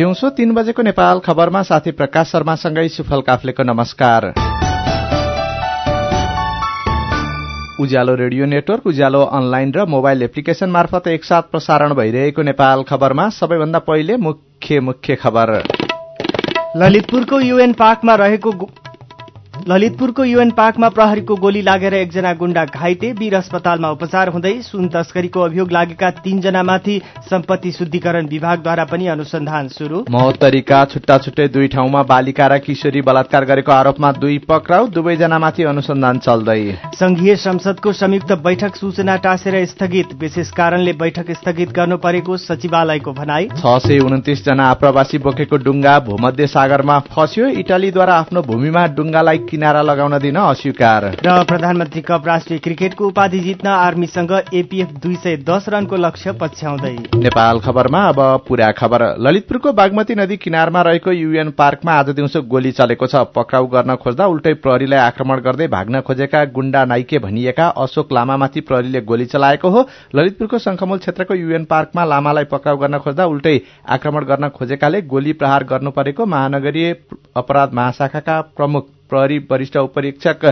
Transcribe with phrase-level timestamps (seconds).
[0.00, 4.26] दिउँसो तीन बजेको नेपाल खबरमा साथी प्रकाश शर्मासँगै सुफल काफ्लेको नमस्कार।
[7.80, 13.78] Ujyaalo radio network Ujyaalo online र मोबाइल एप्लिकेशन मार्फत एकसाथ प्रसारण भइरहेको नेपाल खबरमा सबैभन्दा
[13.78, 15.52] पहिले मुख्य मुख्य खबर।
[16.76, 18.52] ललितपुरको युएन पार्कमा रहेको
[19.68, 25.40] ललितपुरको युएन पार्कमा प्रहरीको गोली लागेर एकजना गुण्डा घाइते वीर अस्पतालमा उपचार हुँदै सुन तस्करीको
[25.40, 27.00] अभियोग लागेका तीनजनामाथि
[27.30, 33.44] सम्पत्ति शुद्धिकरण विभागद्वारा पनि अनुसन्धान शुरू महोत्तरीका छुट्टा छुट्टै दुई ठाउँमा बालिका र किशोरी बलात्कार
[33.44, 36.60] गरेको आरोपमा दुई पक्राउ दुवैजनामाथि अनुसन्धान चल्दै।
[36.94, 43.48] संघीय संसदको संयुक्त बैठक सूचना टाँसेर स्थगित। विशेष कारणले बैठक स्थगित गर्नु परेको सचिवालयको भनाई।
[43.58, 49.82] छ सय उन्तिस जना आप्रवासी बोकेको डुङ्गा भूमध्य सागरमा फस्यो। इटालीद्वारा आफ्नो भूमिमा डुङ्गालाई किनारा
[49.82, 55.68] लगाउन दिन अस्वीकार। र प्रधानमन्त्री कप राष्ट्रिय क्रिकेटको उपाधि जित्न आर्मीसँग एपीएफ दुई सय दस
[55.68, 61.92] रनको लक्ष्य पछ्याउँदै। नेपाल खबरमा अब पुरा खबर। ललितपुरको बागमती नदी किनारमा रहेको युएन पार्कमा
[61.94, 66.84] आज दिउँसो गोली चलेको छ। पक्राउ गर्न खोज्दा उल्टै प्रहरीलाई आक्रमण गर्दै भाग्न खोजेका गुण्डा
[66.84, 72.76] नाइके भनिएका अशोक लामामाथि प्रहरीले गोली चलाएको हो। ललितपुरको शंखमूल क्षेत्रको युएन पार्कमा लामालाई पक्राउ
[72.76, 76.94] गर्न खोज्दा उल्टै आक्रमण गर्न खोजेकाले गोली प्रहार गर्नु परेको महानगरीय
[77.36, 80.44] अपराध महाशाखाका प्रमुख प्रहरी वरिष्ठ उपरीक्षक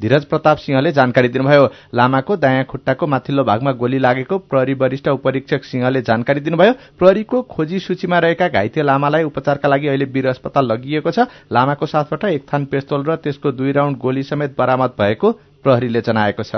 [0.00, 5.64] धीरज प्रताप सिंहले जानकारी दिनुभयो। लामाको दायाँ खुट्टाको माथिल्लो भागमा गोली लागेको प्रहरी वरिष्ठ उपरीक्षक
[5.64, 11.10] सिंहले जानकारी दिनुभयो। प्रहरीको खोजी सूचीमा रहेका घाइते लामालाई उपचारका लागि अहिले वीर अस्पताल लगिएको
[11.10, 15.32] छ। लामाको साथबाट एक थान पेस्तोल र त्यसको दुई राउण्ड गोली समेत बरामद भएको
[15.64, 16.54] प्रहरीले जनाएको छ।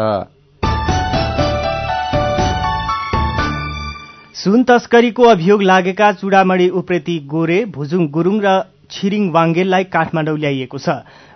[4.35, 8.49] सुन तस्करीको अभियोग लागेका चुडामणी उप्रेती गोरे भुजुङ गुरूङ र
[8.91, 10.89] छिरिङ वाङ्गेललाई काठमाडौँ ल्याइएको छ।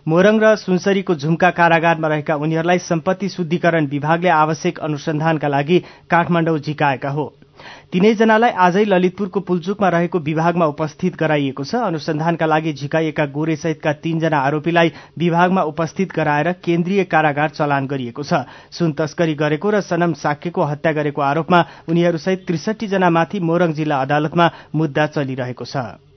[0.08, 5.78] मोरङ र सुनसरीको झुम्का कारागारमा रहेका उनीहरूलाई सम्पत्ति शुद्धिकरण विभागले आवश्यक अनुसन्धानका लागि
[6.10, 7.32] काठमाडौँ झिकाएका हो।
[7.92, 14.38] तीनैजनालाई आजै ललितपुरको पुलचुकमा रहेको विभागमा उपस्थित गराइएको छ। अनुसन्धानका लागि झिकाइएका गोरे सहितका तीनजना
[14.40, 18.42] आरोपीलाई विभागमा उपस्थित गराएर केन्द्रीय कारागार चलान गरिएको छ।
[18.72, 24.50] सुन तस्करी गरेको र सनम साक्यको हत्या गरेको आरोपमा उनीहरूसहित त्रिसठी जनामाथि मोरङ जिल्ला अदालतमा
[24.74, 26.11] मुद्दा चलिरहेको छ।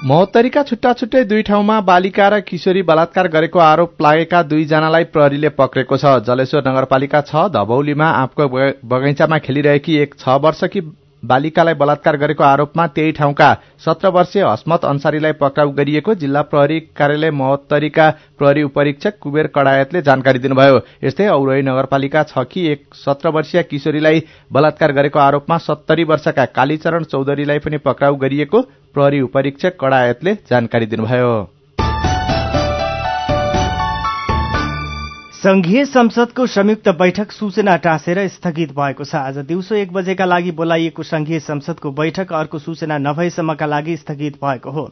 [0.00, 5.96] महोत्तरीका छुट्टा छुट्टै दुई ठाउँमा बालिका र किशोरी बलात्कार गरेको आरोप लागेका दुईजनालाई प्रहरीले पक्रेको
[5.96, 8.48] छ। जलेश्वर नगरपालिका छ धबौलीमा आँपको
[8.88, 10.80] बगैँचामा खेलिरहेकी एक छ वर्षकी
[11.22, 13.48] बालिकालाई बलात्कार गरेको आरोपमा त्यही ठाउँका
[13.84, 18.08] सत्र वर्षीय हस्मत अन्सारीलाई पक्राउ गरिएको जिल्ला प्रहरी कार्यालय महोत्तरीका
[18.38, 24.22] प्रहरी उपरीक्षक कुबेर कडायतले जानकारी दिनुभयो। यस्तै औरही नगरपालिका छ कि एक सत्र वर्षीय किशोरीलाई
[24.52, 28.64] बलात्कार गरेको आरोपमा सत्तरी वर्षका कालीचरण चौधरीलाई पनि पक्राउ गरिएको
[28.94, 31.32] प्रहरी उपरीक्षक कडायतले जानकारी दिनुभयो।
[35.40, 41.02] संघीय संसदको संयुक्त बैठक सूचना टाँसेर स्थगित भएको छ। आज दिउँसो एक बजेका लागि बोलाइएको
[41.02, 44.84] संघीय संसदको बैठक अर्को सूचना नभएसम्मका लागि स्थगित भएको हो।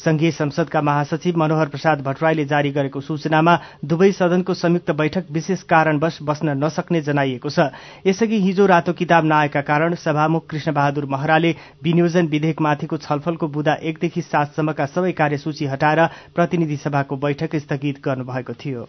[0.00, 6.18] संघीय संसदका महासचिव मनोहर प्रसाद भट्टराईले जारी गरेको सूचनामा दुवै सदनको संयुक्त बैठक विशेष कारणवश
[6.22, 7.68] बस्न नसक्ने जनाइएको छ।
[8.06, 14.22] यसअघि हिजो रातो किताब नआएका कारण सभामुख कृष्ण बहादुर महराले विनियोजन विधेयकमाथिको छलफलको बुधा एकदेखि
[14.22, 18.88] सातसम्मका सबै कार्यसूची हटाएर प्रतिनिधि सभाको बैठक स्थगित गर्नुभएको थियो।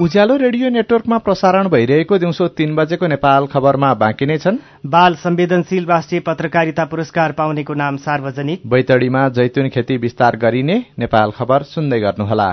[0.00, 5.86] उज्यालो रेडियो नेटवर्कमा प्रसारण भइरहेको दिउँसो तीन बजेको नेपाल खबरमा बाँकी नै छन्। बाल संवेदनशील
[5.86, 12.48] राष्ट्रिय पत्रकारिता पुरस्कार पाउनेको नाम सार्वजनिक। बैतडीमा जैतुन खेती विस्तार गरिने नेपाल खबर सुन्दै गर्नुहोला।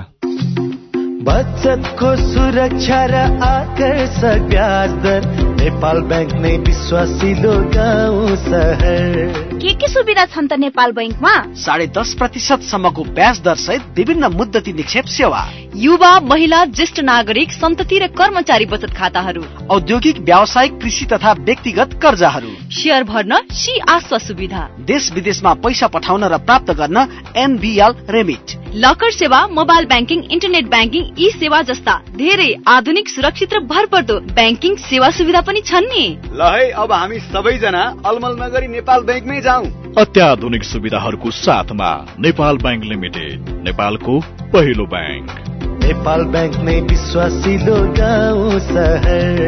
[1.27, 5.27] बचतको सुरक्षा र आकर्षक ब्याज दर
[5.59, 9.13] नेपाल ब्याङ्क नै विश्वासिलो गाउँ सहर।
[9.59, 14.31] के के सुविधा छन् त नेपाल बैङ्कमा साढे दस प्रतिशत सम्मको ब्याज दर सहित विभिन्न
[14.31, 15.43] मुद्दती निक्षेप सेवा।
[15.75, 22.49] युवा महिला ज्येष्ठ नागरिक सन्तति र कर्मचारी बचत खाताहरू। औद्योगिक व्यावसायिक कृषि तथा व्यक्तिगत कर्जाहरू।
[22.71, 29.11] सेयर भर्न सी आस्वा सुविधा। देश विदेशमा पैसा पठाउन र प्राप्त गर्न एनबिएल रेमिट। लकर
[29.11, 35.09] सेवा mobile banking internet banking e सेवा जस्ता धेरै आधुनिक सुरक्षित र भरपर्दो ब्याङ्किङ सेवा
[35.09, 39.65] सुविधा पनि छन् नि। ल है अब हामी सबैजना अलमल नगरी नेपाल ब्याङ्कमै जाउँ।
[39.97, 44.19] अत्याधुनिक सुविधाहरूको साथमा नेपाल ब्याङ्क लिमिटेड नेपालको
[44.53, 49.39] पहिलो ब्याङ्क। नेपाल ब्याङ्क नै विश्वासिलो गाउँ सहर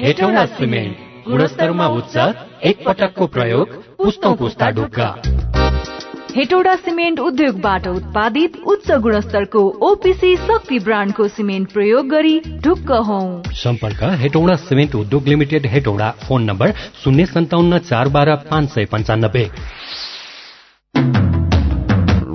[0.00, 2.16] हेटौँडा सिमेन्ट गुणस्तरमा उच्च
[2.68, 3.66] एक पटकको प्रयोग
[3.98, 5.08] पुस्तौँ पुस्ता ढुक्का।
[6.36, 13.20] हेटौडा सिमेन्ट उद्योगबाट उत्पादित उच्च गुणस्तरको ओपिसी शक्ति ब्रान्डको सिमेन्ट प्रयोग गरी ढुक्क हौ।
[13.62, 16.72] सम्पर्क हेटौडा सिमेन्ट उद्योग लिमिटेड हेटौडा फोन नम्बर
[17.04, 19.44] शून्य सन्ताउन्न चार बाह्र पाँच सय पञ्चानब्बे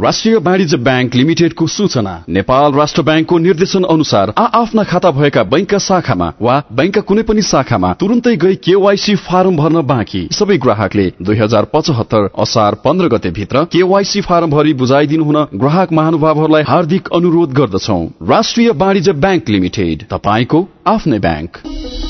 [0.06, 5.78] राष्ट्रिय वाणिज्य ब्याङ्क लिमिटेडको सूचना। नेपाल राष्ट्र ब्याङ्कको निर्देशन अनुसार आ आफ्ना खाता भएका बैंकका
[5.78, 11.38] शाखामा वा बैंकका कुनै पनि शाखामा तुरन्तै गई केवाईसी फारम भर्न बाँकी। सबै ग्राहकले दुई
[11.38, 17.54] हजार पचहत्तर असार पन्ध्र गते भित्र केवाईसी फारम भरि बुझाइदिनु हुन ग्राहक महानुभावहरूलाई हार्दिक अनुरोध
[17.54, 22.05] गर्दछौ। राष्ट्रिय वाणिज्य ब्याङ्क लिमिटेड तपाईँको आफ्नै ब्याङ्क।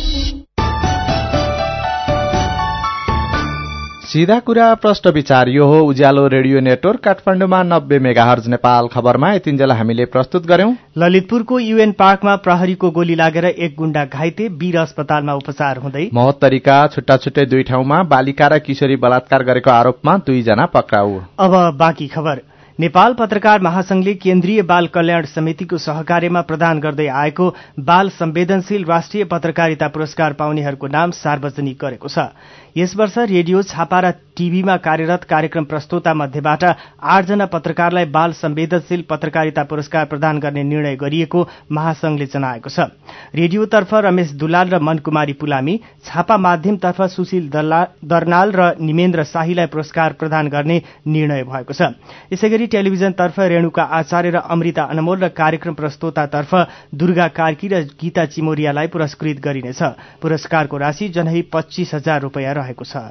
[4.16, 9.72] सीधा कुरा प्रश्न विचार। यो हो उज्यालो रेडियो नेटवर्क काठमाडौँमा नब्बे मेगाहर्ज नेपाल खबरमा। यतिन्जेल
[9.72, 15.84] हामीले प्रस्तुत गर्यौं। ललितपुरको युएन पार्कमा प्रहरीको गोली लागेर एक गुण्डा घाइते वीर अस्पतालमा उपचार
[15.84, 21.62] हुँदै महोत्तरीका छुट्टा छुट्टै दुई ठाउँमा बालिका र किशोरी बलात्कार गरेको आरोपमा दुईजना पक्राउ। अब
[21.78, 22.42] बाँकी खबर।
[22.80, 27.46] नेपाल पत्रकार महासंघले केन्द्रीय बाल कल्याण समितिको सहकार्यमा प्रदान गर्दै आएको
[27.82, 32.28] बाल संवेदनशील राष्ट्रिय पत्रकारिता पुरस्कार पाउनेहरूको नाम सार्वजनिक गरेको छ।
[32.78, 36.64] यस वर्ष रेडियो छापा र टीभीमा कार्यरत कार्यक्रम प्रस्तोता मध्येबाट
[37.08, 42.92] आठजना पत्रकारलाई बाल संवेदनशील पत्रकारिता पुरस्कार प्रदान गर्ने निर्णय गरिएको महासंघले जनाएको छ।
[43.34, 50.48] रेडियोतर्फ रमेश दुलाल र मनकुमारी पुलामी छापा माध्यमतर्फ सुशील दर्नाल र निमेन्द्र शाहीलाई पुरस्कार प्रदान
[50.52, 51.96] गर्ने निर्णय भएको छ।
[52.34, 56.54] यसै गरी टेलिभिजनतर्फ रेणुका आचार्य र अमृता अनमोल र कार्यक्रम प्रस्तोतातर्फ
[56.92, 59.82] दुर्गा कार्की र गीता चिमोरियालाई पुरस्कृत गरिनेछ।
[60.20, 63.06] पुरस्कारको राशि जनही पच्चीस हजार रूपियाँ रहेको छ।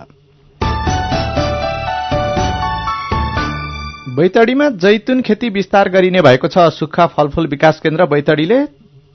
[4.14, 8.58] बैतडीमा जैतुन खेती विस्तार गरिने भएको छ। सुक्खा फलफूल विकास केन्द्र बैतडीले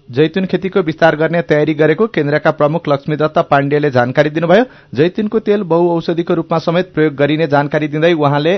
[0.09, 4.63] जैतुन खेतीको विस्तार गर्ने तयारी गरेको केन्द्रका प्रमुख लक्ष्मीदत्त पाण्डेले जानकारी दिनुभयो।
[4.94, 8.53] जैतुनको तेल बहुऔषधिको रूपमा समेत प्रयोग गरिने जानकारी दिँदै उहाँले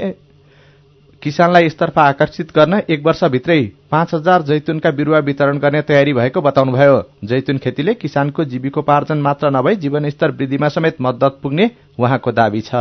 [1.24, 3.60] किसानलाई यसतर्फ आकर्षित गर्न एक वर्षभित्रै
[3.92, 9.76] पाँच हजार जैतुनका बिरूवा वितरण गर्ने तयारी भएको बताउनुभयो। जैतुन खेतीले किसानको जीविकोपार्जन मात्र नभई
[9.76, 11.70] जीवनस्तर वृद्धिमा समेत मद्दत पुग्ने
[12.00, 12.74] उहाँको दावी छ।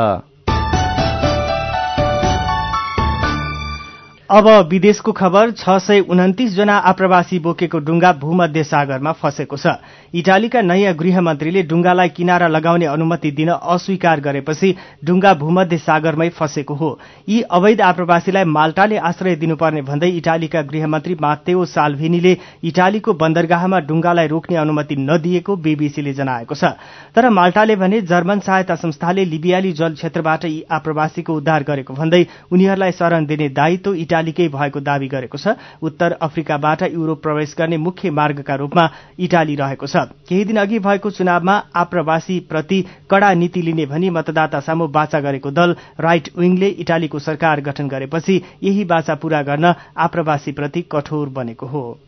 [4.30, 9.66] अब विदेशको खबर छ सय उन्तिस जना आप्रवासी बोकेको डुङ्गा भूमध्य सागरमा फँसेको छ।
[10.14, 14.74] इटालीका नयाँ गृहमन्त्रीले डुङ्गालाई किनारा लगाउने अनुमति दिन अस्वीकार गरेपछि
[15.04, 16.90] डुङ्गा भूमध्य सागरमै फँसेको हो।
[17.28, 24.56] यी अवैध आप्रवासीलाई माल्टाले आश्रय दिनुपर्ने भन्दै इटालीका गृहमन्त्री मातेओ साल्भिनीले इटालीको बन्दरगाहमा डुङ्गालाई रोक्ने
[24.56, 26.74] अनुमति नदिएको बीबीसीले जनाएको छ।
[27.14, 32.92] तर माल्टाले भने जर्मन सहायता संस्थाले लिबियाली जल क्षेत्रबाट यी आप्रवासीको उद्धार गरेको भन्दै उनीहरूलाई
[32.92, 38.54] शरण दिने दायित्व इटालीकै भएको दावी गरेको छ। उत्तर अफ्रिकाबाट युरोप प्रवेश गर्ने मुख्य मार्गका
[38.56, 44.10] रूपमा इटाली रहेको छ। केही दिन अघि भएको चुनावमा आप्रवासी प्रति कड़ा नीति लिने भनी
[44.10, 49.74] मतदाता सामु बाचा गरेको दल राइट विंगले इटालीको सरकार गठन गरेपछि यही बाचा पूरा गर्न
[49.96, 51.98] आप्रवासी प्रति कठोर बनेको हो।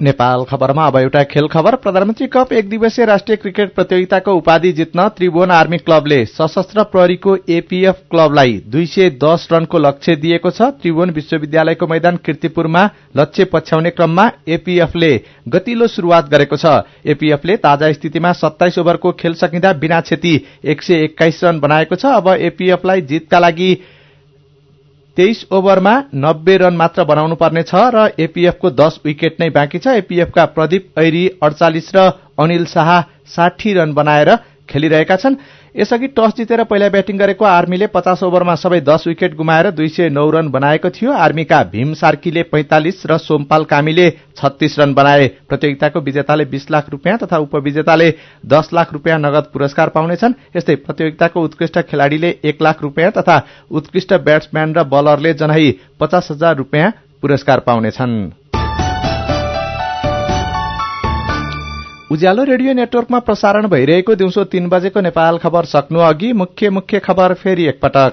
[0.00, 5.08] नेपाल खबरमा अब एउटा खेल खबर। प्रधानमन्त्री कप एक दिवसीय राष्ट्रिय क्रिकेट प्रतियोगिताको उपाधि जित्न
[5.08, 11.10] त्रिभुवन आर्मी क्लबले सशस्त्र प्रहरीको एपीएफ क्लबलाई दुई सय दस रनको लक्ष्य दिएको छ। त्रिभुवन
[11.10, 12.84] विश्वविद्यालयको मैदान किर्तिपुरमा
[13.16, 15.12] लक्ष्य पछ्याउने क्रममा एपीएफले
[15.48, 21.04] गतिलो शुरूआत गरेको छ। एपीएफले ताजा स्थितिमा सत्ताइस ओभरको खेल सकिँदा बिना क्षति एक सय
[21.04, 23.78] एक्काइस रन बनाएको छ। अब एपीएफलाई जितका लागि
[25.18, 30.44] तेइस ओभरमा नब्बे रन मात्र बनाउनु पर्नेछ र एपीएफको दस विकेट नै बाँकी छ। एपीएफका
[30.54, 32.04] प्रदीप ऐरी अडचालिस र
[32.38, 32.90] अनिल शाह
[33.26, 34.30] साठी रन बनाएर
[34.70, 35.36] खेलिरहेका छन्।
[35.76, 40.08] यसअघि टस जितेर पहिला ब्याटिङ गरेको आर्मीले पचास ओभरमा सबै दस विकेट गुमाएर दुई सय
[40.08, 46.00] नौ रन बनाएको थियो। आर्मीका भीम सार्कीले पैंतालिस र सोमपाल कामीले छत्तीस रन बनाए। प्रतियोगिताको
[46.00, 48.08] विजेताले बीस लाख रुपियाँ तथा उपविजेताले
[48.46, 54.14] दस लाख रुपियाँ नगद पुरस्कार पाउनेछन्। यस्तै प्रतियोगिताको उत्कृष्ट खेलाड़ीले एक लाख रुपियाँ तथा उत्कृष्ट
[54.24, 58.47] ब्याट्सम्यान र बलरले जनाई पचास हजार रुपियाँ पुरस्कार पाउनेछन्।
[62.12, 67.34] उज्यालो रेडियो नेटवर्कमा प्रसारण भइरहेको दिउँसो तीन बजेको नेपाल खबर सक्नु अघि मुख्य मुख्य खबर
[67.34, 68.12] फेरि एकपटक।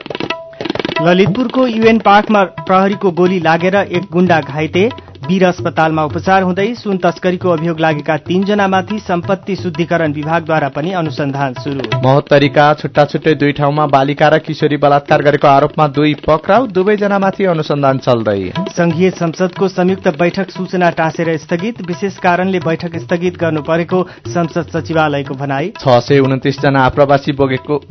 [1.01, 4.83] ललितपुरको युएन पार्कमा प्रहरीको गोली लागेर एक गुण्डा घाइते।
[5.27, 12.01] वीर अस्पतालमा उपचार हुँदै सुन तस्करीको अभियोग लागेका तीनजनामाथि सम्पत्ति शुद्धिकरण विभागद्वारा पनि अनुसन्धान शुरू
[12.03, 17.98] महोत्तरीका छुट्टा छुट्टै दुई ठाउँमा बालिका र किशोरी बलात्कार गरेको आरोपमा दुई पक्राउ दुवैजनामाथि अनुसन्धान
[18.00, 18.38] चल्दै।
[18.70, 25.36] संघीय संसदको संयुक्त बैठक सूचना टाँसेर स्थगित। विशेष कारणले बैठक स्थगित गर्नु परेको संसद सचिवालयको
[25.36, 27.82] भनाई। छ सय उन्तिस जना आप्रवासी बोकेको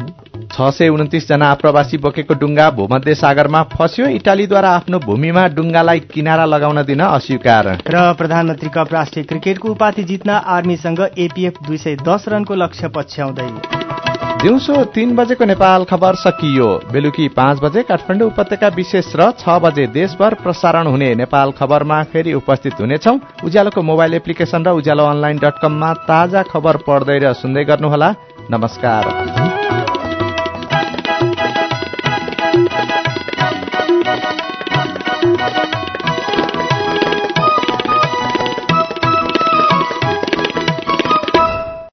[0.54, 6.44] छ सय उन्तिस जना आप्रवासी बोकेको डुङ्गा भूमध्य सागरमा फस्यो। इटालीद्वारा आफ्नो भूमिमा डुङ्गालाई किनारा
[6.46, 12.24] लगाउन दिन अस्वीकार। र प्रधानमन्त्री कप राष्ट्रिय क्रिकेटको उपाधि जित्न आर्मीसँग एपीएफ दुई सय दस
[12.28, 13.48] रनको लक्ष्य पछ्याउँदै।
[14.42, 19.86] दिउँसो तीन बजेको नेपाल खबर सकियो। बेलुकी पाँच बजे काठमाडौँ उपत्यका विशेष र छ बजे
[19.90, 25.58] देशभर प्रसारण हुने नेपाल खबरमा फेरि उपस्थित हुनेछौ। उज्यालोको मोबाइल एप्लिकेशन र उज्यालो अनलाइन डट
[25.58, 28.14] कममा ताजा खबर पढ्दै र सुन्दै गर्नुहोला।
[28.52, 29.53] नमस्कार।